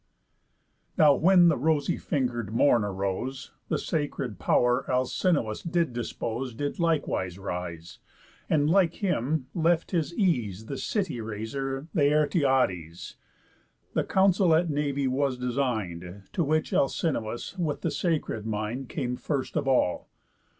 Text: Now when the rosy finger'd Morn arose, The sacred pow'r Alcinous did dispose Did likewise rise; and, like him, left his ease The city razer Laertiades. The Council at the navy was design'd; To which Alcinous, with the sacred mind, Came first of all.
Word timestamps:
Now 0.97 1.13
when 1.13 1.47
the 1.47 1.57
rosy 1.57 1.95
finger'd 1.97 2.51
Morn 2.51 2.83
arose, 2.83 3.51
The 3.69 3.77
sacred 3.77 4.39
pow'r 4.39 4.83
Alcinous 4.89 5.61
did 5.61 5.93
dispose 5.93 6.55
Did 6.55 6.79
likewise 6.79 7.37
rise; 7.37 7.99
and, 8.49 8.67
like 8.67 8.95
him, 8.95 9.45
left 9.53 9.91
his 9.91 10.11
ease 10.15 10.65
The 10.65 10.79
city 10.79 11.17
razer 11.19 11.87
Laertiades. 11.93 13.13
The 13.93 14.03
Council 14.03 14.55
at 14.55 14.69
the 14.69 14.73
navy 14.73 15.07
was 15.07 15.37
design'd; 15.37 16.23
To 16.33 16.43
which 16.43 16.73
Alcinous, 16.73 17.55
with 17.59 17.81
the 17.81 17.91
sacred 17.91 18.43
mind, 18.43 18.89
Came 18.89 19.15
first 19.17 19.55
of 19.55 19.67
all. 19.67 20.09